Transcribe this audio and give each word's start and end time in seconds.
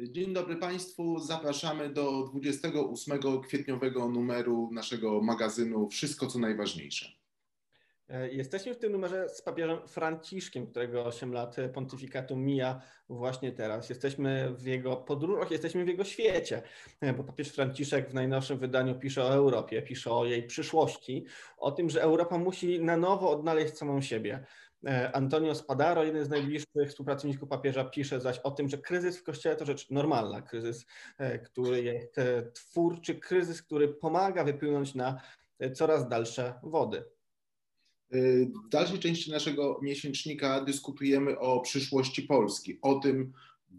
Dzień 0.00 0.32
dobry 0.32 0.56
Państwu. 0.56 1.18
Zapraszamy 1.18 1.88
do 1.88 2.22
28 2.32 3.20
kwietniowego 3.42 4.08
numeru 4.08 4.70
naszego 4.72 5.20
magazynu 5.20 5.88
Wszystko 5.88 6.26
co 6.26 6.38
najważniejsze. 6.38 7.12
E, 8.08 8.28
jesteśmy 8.28 8.74
w 8.74 8.78
tym 8.78 8.92
numerze 8.92 9.28
z 9.28 9.42
papieżem 9.42 9.88
Franciszkiem, 9.88 10.66
którego 10.66 11.04
8 11.04 11.32
lat 11.32 11.56
pontyfikatu 11.74 12.36
mija 12.36 12.82
właśnie 13.08 13.52
teraz. 13.52 13.88
Jesteśmy 13.88 14.54
w 14.54 14.66
jego 14.66 14.96
podróżach, 14.96 15.50
jesteśmy 15.50 15.84
w 15.84 15.88
jego 15.88 16.04
świecie, 16.04 16.62
e, 17.00 17.12
bo 17.12 17.24
papież 17.24 17.48
Franciszek 17.48 18.10
w 18.10 18.14
najnowszym 18.14 18.58
wydaniu 18.58 18.98
pisze 18.98 19.24
o 19.24 19.34
Europie, 19.34 19.82
pisze 19.82 20.10
o 20.10 20.24
jej 20.24 20.42
przyszłości, 20.42 21.24
o 21.56 21.72
tym, 21.72 21.90
że 21.90 22.02
Europa 22.02 22.38
musi 22.38 22.80
na 22.80 22.96
nowo 22.96 23.30
odnaleźć 23.30 23.76
samą 23.76 24.00
siebie. 24.00 24.44
E, 24.86 25.16
Antonio 25.16 25.54
Spadaro, 25.54 26.04
jeden 26.04 26.24
z 26.24 26.28
najbliższych 26.28 26.88
współpracowników 26.88 27.48
papieża, 27.48 27.84
pisze 27.84 28.20
zaś 28.20 28.38
o 28.38 28.50
tym, 28.50 28.68
że 28.68 28.78
kryzys 28.78 29.18
w 29.18 29.22
kościele 29.22 29.56
to 29.56 29.64
rzecz 29.64 29.90
normalna, 29.90 30.42
kryzys, 30.42 30.86
który 31.44 31.82
jest 31.82 32.16
twórczy, 32.54 33.14
kryzys, 33.14 33.62
który 33.62 33.88
pomaga 33.88 34.44
wypłynąć 34.44 34.94
na 34.94 35.20
coraz 35.74 36.08
dalsze 36.08 36.54
wody. 36.62 37.04
W 38.10 38.68
dalszej 38.68 38.98
części 38.98 39.30
naszego 39.30 39.80
miesięcznika 39.82 40.60
dyskutujemy 40.60 41.38
o 41.38 41.60
przyszłości 41.60 42.22
Polski, 42.22 42.78
o 42.82 42.94
tym, 42.94 43.32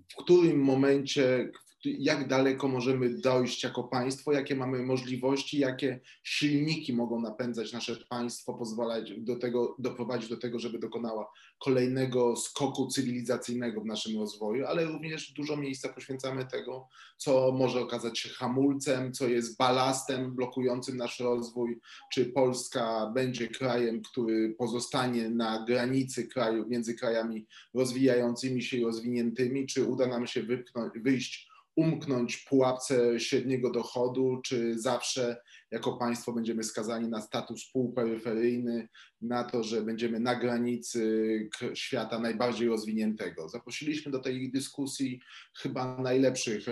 w 0.08 0.16
którym 0.16 0.60
momencie, 0.60 1.52
jak 1.86 2.28
daleko 2.28 2.68
możemy 2.68 3.10
dojść 3.10 3.64
jako 3.64 3.84
państwo, 3.84 4.32
jakie 4.32 4.56
mamy 4.56 4.84
możliwości, 4.84 5.60
jakie 5.60 6.00
silniki 6.24 6.94
mogą 6.94 7.22
napędzać 7.22 7.74
nasze 7.74 7.96
państwo, 8.10 8.54
pozwalać 8.54 9.14
do 9.18 9.36
tego, 9.36 9.76
doprowadzić 9.80 10.30
do 10.30 10.38
tego, 10.38 10.60
żeby 10.60 10.80
dokonała 10.80 11.32
kolejnego 11.60 12.36
skoku 12.36 12.88
cywilizacyjnego 12.88 13.82
w 13.82 13.86
naszym 13.86 14.20
rozwoju, 14.20 14.66
ale 14.66 14.86
również 14.86 15.34
dużo 15.34 15.58
miejsca 15.58 15.90
poświęcamy 15.90 16.46
tego, 16.46 16.88
co 17.18 17.52
może 17.52 17.82
okazać 17.82 18.20
się 18.20 18.30
hamulcem, 18.30 19.14
co 19.14 19.28
jest 19.28 19.58
balastem 19.58 20.36
blokującym 20.36 20.98
nasz 20.98 21.20
rozwój, 21.20 21.80
czy 22.14 22.26
Polska 22.26 23.12
będzie 23.16 23.48
krajem, 23.48 24.02
który 24.02 24.56
pozostanie 24.58 25.30
na 25.30 25.66
granicy 25.66 26.28
kraju, 26.28 26.66
między 26.68 26.94
krajami 26.94 27.48
rozwijającymi 27.74 28.62
się 28.62 28.78
i 28.78 28.84
rozwiniętymi, 28.84 29.68
czy 29.68 29.84
uda 29.86 30.08
nam 30.08 30.28
się 30.28 30.44
wypchnąć, 30.44 30.94
wyjść 31.00 31.49
umknąć 31.80 32.38
pułapce 32.38 33.20
średniego 33.20 33.72
dochodu, 33.72 34.42
czy 34.46 34.80
zawsze 34.80 35.38
jako 35.72 35.98
państwo 35.98 36.34
będziemy 36.34 36.64
skazani 36.64 37.10
na 37.10 37.22
status 37.22 37.72
półperyferyjny, 37.72 38.88
na 39.22 39.44
to, 39.44 39.64
że 39.64 39.82
będziemy 39.82 40.20
na 40.20 40.36
granicy 40.36 41.50
świata 41.74 42.20
najbardziej 42.20 42.68
rozwiniętego. 42.68 43.50
Zaprosiliśmy 43.50 44.12
do 44.12 44.20
tej 44.20 44.52
dyskusji 44.52 45.22
chyba 45.58 45.98
najlepszych 45.98 46.66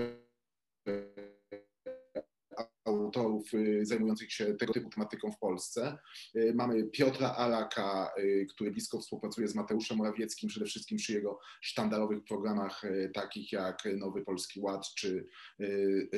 autorów 3.08 3.54
y, 3.54 3.86
zajmujących 3.86 4.34
się 4.34 4.54
tego 4.54 4.74
typu 4.74 4.90
tematyką 4.90 5.32
w 5.32 5.40
Polsce. 5.40 5.98
Y, 6.36 6.54
mamy 6.56 6.84
Piotra 6.84 7.36
Araka, 7.36 8.12
y, 8.20 8.46
który 8.50 8.72
blisko 8.72 9.00
współpracuje 9.00 9.48
z 9.48 9.56
Mateuszem 9.56 9.98
Morawieckim, 9.98 10.50
przede 10.50 10.66
wszystkim 10.66 10.98
przy 10.98 11.14
jego 11.14 11.40
sztandarowych 11.62 12.24
programach 12.24 12.82
takich 13.14 13.52
jak 13.52 13.84
Nowy 13.98 14.22
Polski 14.22 14.60
Ład 14.60 14.86
czy 14.98 15.28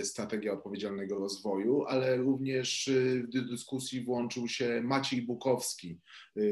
Strategia 0.04 0.54
Odpowiedzialnego 0.54 1.20
Rozwoju, 1.20 1.84
ale 1.86 2.18
również 2.18 2.90
w 3.24 3.50
dyskusji 3.50 4.04
włączył 4.04 4.48
się 4.48 4.82
Maciej 4.84 5.22
Bukowski, 5.22 6.00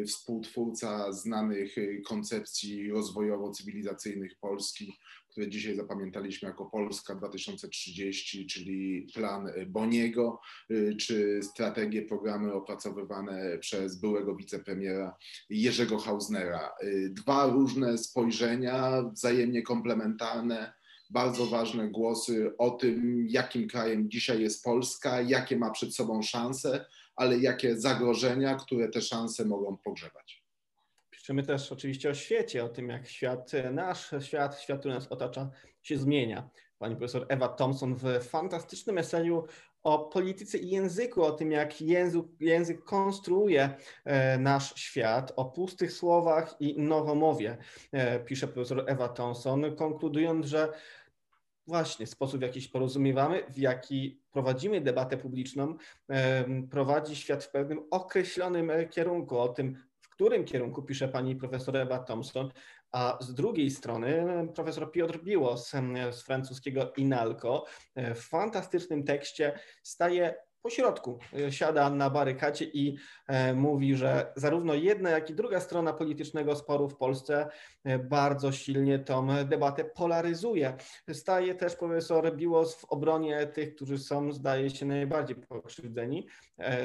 współtwórca 0.07 1.11
znanych 1.11 1.75
koncepcji 2.05 2.91
rozwojowo-cywilizacyjnych 2.91 4.35
Polski, 4.41 4.93
które 5.37 5.49
dzisiaj 5.49 5.75
zapamiętaliśmy 5.75 6.47
jako 6.47 6.65
Polska 6.65 7.15
2030, 7.15 8.47
czyli 8.47 9.07
plan 9.13 9.51
Boniego, 9.67 10.39
y, 10.71 10.95
czy 10.99 11.39
strategie, 11.43 12.01
programy 12.01 12.53
opracowywane 12.53 13.57
przez 13.59 13.99
byłego 13.99 14.35
wicepremiera 14.35 15.17
Jerzego 15.49 15.97
Hausnera. 15.97 16.71
Y, 16.83 17.09
dwa 17.09 17.47
różne 17.47 17.97
spojrzenia, 17.97 19.03
wzajemnie 19.13 19.61
komplementarne, 19.61 20.73
bardzo 21.09 21.45
ważne 21.45 21.87
głosy 21.87 22.57
o 22.57 22.69
tym, 22.69 23.25
jakim 23.29 23.67
krajem 23.67 24.09
dzisiaj 24.09 24.41
jest 24.41 24.63
Polska, 24.63 25.21
jakie 25.21 25.57
ma 25.57 25.71
przed 25.71 25.95
sobą 25.95 26.21
szanse, 26.21 26.85
ale 27.15 27.37
jakie 27.39 27.79
zagrożenia, 27.79 28.55
które 28.55 28.89
te 28.89 29.01
szanse 29.01 29.45
mogą 29.45 29.77
pogrzebać. 29.77 30.46
Piszemy 31.27 31.43
też 31.43 31.71
oczywiście 31.71 32.09
o 32.09 32.13
świecie, 32.13 32.63
o 32.63 32.69
tym, 32.69 32.89
jak 32.89 33.07
świat, 33.07 33.51
nasz 33.71 34.11
świat, 34.19 34.61
świat, 34.61 34.79
który 34.79 34.93
nas 34.93 35.07
otacza, 35.07 35.49
się 35.81 35.97
zmienia. 35.97 36.49
Pani 36.77 36.95
profesor 36.95 37.25
Ewa 37.29 37.47
Thompson 37.47 37.95
w 37.95 38.23
fantastycznym 38.23 38.97
eseju 38.97 39.43
o 39.83 39.99
polityce 39.99 40.57
i 40.57 40.69
języku, 40.69 41.23
o 41.23 41.31
tym, 41.31 41.51
jak 41.51 41.81
język, 41.81 42.25
język 42.39 42.83
konstruuje 42.83 43.69
e, 44.05 44.37
nasz 44.37 44.75
świat, 44.75 45.33
o 45.35 45.45
pustych 45.45 45.91
słowach 45.91 46.55
i 46.59 46.81
nowomowie, 46.81 47.57
e, 47.91 48.19
pisze 48.19 48.47
profesor 48.47 48.83
Ewa 48.87 49.09
Thompson, 49.09 49.75
konkludując, 49.75 50.45
że 50.45 50.73
właśnie 51.67 52.07
sposób, 52.07 52.39
w 52.39 52.43
jaki 52.43 52.61
się 52.61 52.69
porozumiewamy, 52.69 53.43
w 53.49 53.57
jaki 53.57 54.21
prowadzimy 54.31 54.81
debatę 54.81 55.17
publiczną, 55.17 55.75
e, 56.09 56.45
prowadzi 56.71 57.15
świat 57.15 57.43
w 57.43 57.51
pewnym 57.51 57.79
określonym 57.91 58.71
kierunku, 58.89 59.39
o 59.39 59.47
tym, 59.47 59.86
którym 60.17 60.45
kierunku 60.45 60.83
pisze 60.83 61.07
pani 61.07 61.35
profesor 61.35 61.77
Ewa 61.77 61.99
Thompson, 61.99 62.51
a 62.91 63.17
z 63.21 63.33
drugiej 63.33 63.71
strony 63.71 64.25
profesor 64.55 64.91
Piotr 64.91 65.19
Biłos 65.23 65.71
z 66.11 66.21
francuskiego 66.21 66.93
INALCO 66.97 67.65
w 67.95 68.19
fantastycznym 68.19 69.03
tekście 69.03 69.59
staje 69.83 70.35
po 70.61 70.69
środku 70.69 71.19
e, 71.33 71.51
siada 71.51 71.89
na 71.89 72.09
barykacie 72.09 72.65
i 72.65 72.97
e, 73.27 73.53
mówi, 73.53 73.95
że 73.95 74.33
zarówno 74.35 74.73
jedna, 74.73 75.09
jak 75.09 75.29
i 75.29 75.35
druga 75.35 75.59
strona 75.59 75.93
politycznego 75.93 76.55
sporu 76.55 76.89
w 76.89 76.97
Polsce 76.97 77.47
e, 77.83 77.99
bardzo 77.99 78.51
silnie 78.51 78.99
tą 78.99 79.27
debatę 79.45 79.85
polaryzuje. 79.85 80.77
Staje 81.13 81.55
też 81.55 81.75
profesor 81.75 82.35
Biłos 82.35 82.75
w 82.75 82.85
obronie 82.85 83.47
tych, 83.47 83.75
którzy 83.75 83.97
są, 83.97 84.31
zdaje 84.31 84.69
się, 84.69 84.85
najbardziej 84.85 85.35
pokrzywdzeni, 85.35 86.27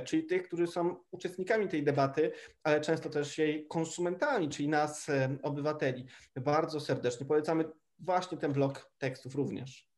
czyli 0.05 0.27
tych, 0.27 0.43
którzy 0.43 0.66
są 0.66 0.97
uczestnikami 1.11 1.69
tej 1.69 1.82
debaty, 1.82 2.32
ale 2.62 2.81
często 2.81 3.11
też 3.11 3.38
jej 3.38 3.66
konsumentami, 3.66 4.49
czyli 4.49 4.69
nas, 4.69 5.06
obywateli. 5.43 6.06
Bardzo 6.37 6.81
serdecznie 6.81 7.27
polecamy 7.27 7.65
właśnie 7.99 8.38
ten 8.38 8.53
blok 8.53 8.91
tekstów 8.99 9.34
również. 9.34 9.92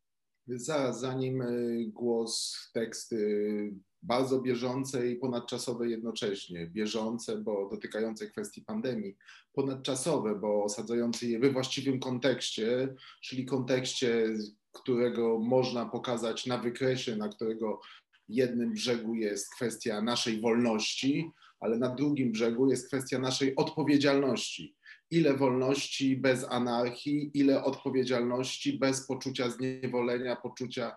Zaraz, 0.47 1.01
zanim 1.01 1.43
e, 1.43 1.47
głos, 1.85 2.57
teksty 2.75 3.73
bardzo 4.03 4.41
bieżące 4.41 5.09
i 5.09 5.17
ponadczasowe 5.17 5.89
jednocześnie. 5.89 6.67
Bieżące, 6.67 7.39
bo 7.39 7.69
dotykające 7.69 8.27
kwestii 8.27 8.63
pandemii, 8.63 9.17
ponadczasowe, 9.53 10.35
bo 10.35 10.65
osadzające 10.65 11.27
je 11.27 11.39
we 11.39 11.51
właściwym 11.51 12.01
kontekście, 12.01 12.95
czyli 13.23 13.45
kontekście, 13.45 14.27
którego 14.73 15.39
można 15.39 15.87
pokazać 15.87 16.47
na 16.47 16.59
wykresie, 16.59 17.17
na 17.17 17.29
którego 17.29 17.81
jednym 18.29 18.73
brzegu 18.73 19.15
jest 19.15 19.55
kwestia 19.55 20.03
naszej 20.03 20.41
wolności, 20.41 21.31
ale 21.61 21.79
na 21.79 21.89
drugim 21.89 22.33
brzegu 22.33 22.71
jest 22.71 22.87
kwestia 22.87 23.19
naszej 23.19 23.57
odpowiedzialności 23.57 24.75
ile 25.11 25.37
wolności 25.37 26.17
bez 26.17 26.45
anarchii, 26.45 27.31
ile 27.35 27.65
odpowiedzialności 27.65 28.79
bez 28.79 29.07
poczucia 29.07 29.51
zniewolenia, 29.51 30.37
poczucia 30.37 30.97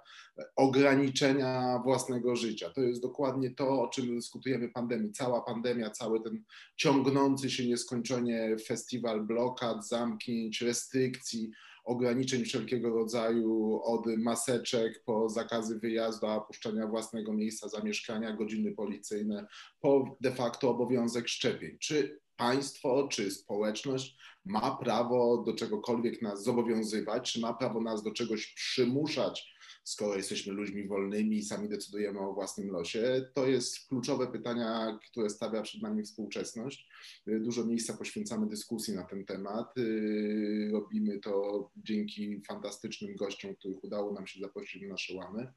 ograniczenia 0.56 1.82
własnego 1.84 2.36
życia. 2.36 2.70
To 2.70 2.82
jest 2.82 3.02
dokładnie 3.02 3.52
to, 3.52 3.82
o 3.82 3.88
czym 3.88 4.16
dyskutujemy 4.16 4.70
pandemii. 4.70 5.12
Cała 5.12 5.42
pandemia, 5.42 5.90
cały 5.90 6.24
ten 6.24 6.44
ciągnący 6.76 7.50
się 7.50 7.68
nieskończenie 7.68 8.56
festiwal 8.68 9.26
blokad, 9.26 9.88
zamknięć, 9.88 10.62
restrykcji, 10.62 11.52
ograniczeń 11.84 12.46
wszelkiego 12.46 12.90
rodzaju, 12.90 13.82
od 13.84 14.06
maseczek 14.18 15.04
po 15.06 15.30
zakazy 15.30 15.80
wyjazdu, 15.80 16.28
opuszczania 16.28 16.88
własnego 16.88 17.34
miejsca 17.34 17.70
zamieszkania, 17.70 18.36
godziny 18.36 18.72
policyjne, 18.72 19.48
po 19.80 20.18
de 20.22 20.32
facto 20.32 20.70
obowiązek 20.70 21.28
szczepień. 21.28 21.78
Czy 21.80 22.20
państwo 22.38 23.08
czy 23.12 23.32
społeczność 23.32 24.18
ma 24.46 24.76
prawo 24.76 25.44
do 25.46 25.54
czegokolwiek 25.54 26.22
nas 26.22 26.44
zobowiązywać, 26.44 27.34
czy 27.34 27.40
ma 27.40 27.54
prawo 27.54 27.82
nas 27.82 28.04
do 28.04 28.12
czegoś 28.12 28.54
przymuszać, 28.54 29.58
skoro 29.84 30.16
jesteśmy 30.16 30.54
ludźmi 30.54 30.88
wolnymi 30.88 31.38
i 31.38 31.44
sami 31.44 31.70
decydujemy 31.70 32.20
o 32.20 32.34
własnym 32.34 32.72
losie? 32.72 33.30
To 33.34 33.48
jest 33.48 33.88
kluczowe 33.88 34.28
pytania, 34.28 35.00
które 35.12 35.30
stawia 35.30 35.62
przed 35.62 35.82
nami 35.82 36.04
współczesność. 36.04 36.90
Dużo 37.28 37.66
miejsca 37.66 37.98
poświęcamy 37.98 38.48
dyskusji 38.48 38.96
na 38.96 39.04
ten 39.04 39.26
temat. 39.26 39.74
Robimy 40.72 41.20
to 41.20 41.70
dzięki 41.78 42.42
fantastycznym 42.48 43.16
gościom, 43.16 43.56
których 43.56 43.84
udało 43.84 44.14
nam 44.14 44.28
się 44.28 44.40
zaprosić 44.40 44.82
na 44.82 44.88
nasze 44.88 45.14
łamy. 45.14 45.54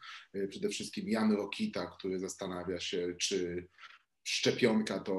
Przede 0.49 0.69
wszystkim 0.69 1.09
Jan 1.09 1.33
Rokita, 1.33 1.87
który 1.87 2.19
zastanawia 2.19 2.81
się, 2.81 3.15
czy 3.19 3.69
szczepionka 4.25 4.99
to 4.99 5.15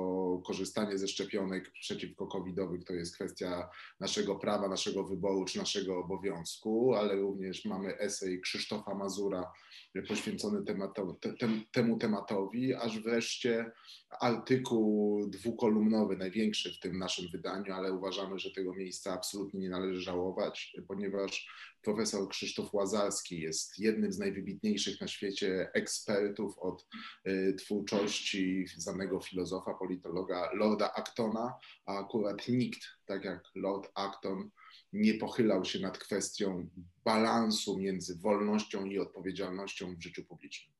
korzystanie 0.45 0.97
ze 0.97 1.07
szczepionek 1.07 1.71
przeciwko 1.71 2.27
covidowych 2.27 2.83
to 2.83 2.93
jest 2.93 3.15
kwestia 3.15 3.69
naszego 3.99 4.35
prawa, 4.35 4.67
naszego 4.67 5.03
wyboru 5.03 5.45
czy 5.45 5.57
naszego 5.57 5.99
obowiązku, 5.99 6.93
ale 6.93 7.15
również 7.15 7.65
mamy 7.65 7.97
esej 7.97 8.41
Krzysztofa 8.41 8.95
Mazura 8.95 9.51
poświęcony 10.07 10.63
tematu, 10.65 11.17
te, 11.21 11.33
temu 11.71 11.97
tematowi, 11.97 12.73
aż 12.73 12.99
wreszcie 12.99 13.71
artykuł 14.19 15.29
dwukolumnowy, 15.29 16.17
największy 16.17 16.73
w 16.73 16.79
tym 16.79 16.97
naszym 16.99 17.27
wydaniu, 17.31 17.73
ale 17.73 17.93
uważamy, 17.93 18.39
że 18.39 18.51
tego 18.51 18.73
miejsca 18.73 19.13
absolutnie 19.13 19.59
nie 19.59 19.69
należy 19.69 20.01
żałować, 20.01 20.75
ponieważ 20.87 21.47
profesor 21.81 22.29
Krzysztof 22.29 22.73
Łazarski 22.73 23.39
jest 23.39 23.79
jednym 23.79 24.13
z 24.13 24.19
najwybitniejszych 24.19 25.01
na 25.01 25.07
świecie 25.07 25.69
ekspertów 25.73 26.59
od 26.59 26.87
y, 27.27 27.53
twórczości 27.53 28.65
znanego 29.01 29.19
filozofa, 29.19 29.73
politologa 29.73 30.49
Lorda 30.53 30.93
Actona, 30.93 31.57
a 31.85 31.99
akurat 31.99 32.47
nikt, 32.47 32.79
tak 33.05 33.25
jak 33.25 33.43
Lord 33.55 33.91
Acton, 33.95 34.49
nie 34.93 35.13
pochylał 35.13 35.65
się 35.65 35.79
nad 35.79 35.97
kwestią 35.97 36.69
balansu 37.03 37.77
między 37.77 38.19
wolnością 38.19 38.85
i 38.85 38.99
odpowiedzialnością 38.99 39.95
w 39.95 40.01
życiu 40.03 40.25
publicznym. 40.25 40.75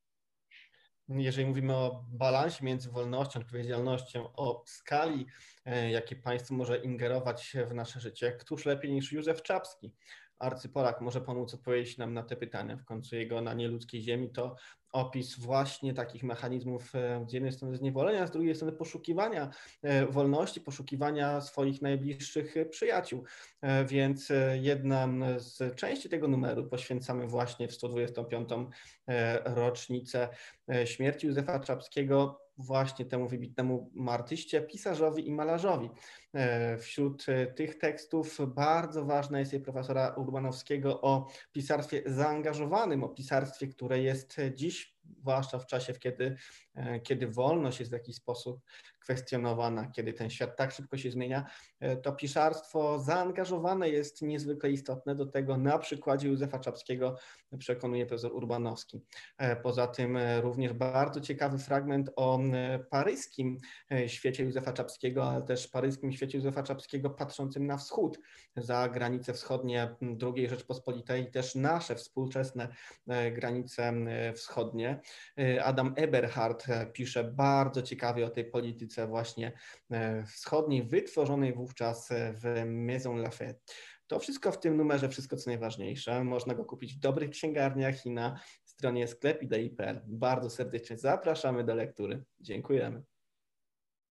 Jeżeli 1.10 1.48
mówimy 1.48 1.76
o 1.76 2.06
balansie 2.10 2.66
między 2.66 2.92
wolnością 2.92 3.40
odpowiedzialnością, 3.40 4.34
o 4.34 4.64
skali, 4.66 5.26
e, 5.66 5.92
jakie 5.92 6.16
państwo 6.16 6.54
może 6.54 6.78
ingerować 6.78 7.54
w 7.70 7.74
nasze 7.74 8.00
życie, 8.00 8.32
któż 8.32 8.66
lepiej 8.66 8.92
niż 8.94 9.12
Józef 9.12 9.42
Czapski? 9.42 9.94
Arcypolak 10.42 11.02
może 11.02 11.22
pomóc 11.22 11.54
odpowiedzieć 11.54 11.98
nam 11.98 12.14
na 12.14 12.24
te 12.24 12.36
pytania. 12.36 12.78
W 12.78 12.86
końcu 12.86 13.16
jego 13.16 13.42
na 13.42 13.54
nieludzkiej 13.54 14.02
ziemi 14.02 14.30
to 14.30 14.56
opis 14.92 15.40
właśnie 15.40 15.94
takich 15.94 16.24
mechanizmów 16.24 16.96
e, 16.96 17.26
z 17.30 17.34
jednej 17.34 17.52
strony 17.52 17.78
zniewolenia, 17.78 18.28
z 18.28 18.32
drugiej 18.32 18.56
strony 18.56 18.74
poszukiwania 18.74 19.50
e, 19.82 20.06
wolności, 20.06 20.62
poszukiwania 20.62 21.42
swoich 21.42 21.82
najbliższych 21.82 22.56
przyjaciół. 22.70 23.24
E, 23.62 23.86
więc 23.86 24.32
jedna 24.54 25.08
z 25.38 25.76
części 25.76 26.10
tego 26.10 26.28
numeru 26.28 26.68
poświęcamy 26.68 27.28
właśnie 27.28 27.68
w 27.68 27.74
125. 27.74 28.50
rocznicę 29.46 30.30
śmierci 30.86 31.28
Józefa 31.28 31.60
Czapskiego 31.60 32.42
właśnie 32.62 33.06
temu 33.06 33.28
wybitnemu 33.28 33.92
artyście, 34.10 34.62
pisarzowi 34.62 35.28
i 35.28 35.32
malarzowi. 35.32 35.90
E, 36.34 36.78
wśród 36.78 37.26
e, 37.30 37.48
tych 37.48 37.78
tekstów 37.78 38.38
bardzo 38.48 39.06
ważna 39.06 39.40
jest 39.40 39.54
jej 39.54 39.62
profesora 39.62 40.14
Urbanowskiego 40.18 41.02
o 41.02 41.28
pisarstwie 41.52 42.04
zaangażowanym, 42.06 43.04
o 43.04 43.10
pisarstwie, 43.10 43.68
które 43.68 44.00
jest 44.00 44.38
dziś, 44.56 45.01
zwłaszcza 45.20 45.60
w 45.60 45.66
czasie, 45.66 45.94
kiedy, 45.94 46.36
e, 46.76 47.00
kiedy 47.00 47.28
wolność 47.28 47.80
jest 47.80 47.92
w 47.92 47.94
jakiś 47.94 48.16
sposób 48.16 48.62
kwestionowana, 49.00 49.92
kiedy 49.92 50.14
ten 50.14 50.30
świat 50.30 50.58
tak 50.58 50.72
szybko 50.72 50.98
się 50.98 51.12
zmienia, 51.12 51.46
e, 51.80 51.98
to 51.98 52.12
pisarstwo 52.12 53.00
zaangażowane 53.00 53.90
jest 53.90 54.22
niezwykle 54.22 54.72
istotne. 54.72 55.16
Do 55.16 55.26
tego 55.26 55.58
na 55.58 55.78
przykładzie 55.78 56.28
Józefa 56.28 56.60
Czapskiego 56.60 57.16
przekonuje 57.60 58.06
profesor 58.06 58.34
Urbanowski. 58.36 59.02
E, 59.38 59.56
poza 59.56 59.88
tym 59.88 60.18
również 60.42 60.74
bardzo 60.74 61.22
ciekawy 61.22 61.58
fragment 61.58 62.10
o 62.16 62.40
paryskim 62.90 63.58
świecie 64.08 64.44
Józefa 64.44 64.74
Czapskiego, 64.74 65.30
ale 65.30 65.42
też 65.42 65.68
paryskim 65.68 66.12
świecie 66.12 66.38
Józefa 66.38 66.64
Czapskiego 66.64 67.10
patrzącym 67.10 67.68
na 67.68 67.78
wschód, 67.78 68.20
za 68.56 68.90
granice 68.90 69.34
wschodnie 69.34 69.96
II 70.36 70.50
Rzeczpospolitej 70.50 71.24
i 71.24 71.32
też 71.32 71.56
nasze 71.56 71.96
współczesne 71.96 72.68
granice 73.32 73.94
wschodnie. 74.36 75.01
Adam 75.64 75.94
Eberhard 75.96 76.66
pisze 76.94 77.24
bardzo 77.24 77.82
ciekawie 77.82 78.26
o 78.26 78.30
tej 78.30 78.46
polityce 78.46 79.08
właśnie 79.08 79.52
e, 79.92 80.24
wschodniej, 80.24 80.84
wytworzonej 80.84 81.54
wówczas 81.54 82.12
e, 82.12 82.34
w 82.34 82.66
Maison 82.66 83.22
Lafayette. 83.22 83.74
To 84.08 84.20
wszystko 84.20 84.52
w 84.52 84.60
tym 84.60 84.78
numerze, 84.78 85.10
wszystko 85.10 85.38
co 85.38 85.50
najważniejsze. 85.50 86.24
Można 86.24 86.54
go 86.54 86.66
kupić 86.66 86.94
w 86.94 87.00
dobrych 87.00 87.30
księgarniach 87.30 88.06
i 88.06 88.12
na 88.12 88.40
stronie 88.64 89.08
sklepidei.pl. 89.08 90.02
Bardzo 90.08 90.50
serdecznie 90.50 90.98
zapraszamy 90.98 91.64
do 91.64 91.76
lektury. 91.76 92.24
Dziękujemy. 92.40 93.04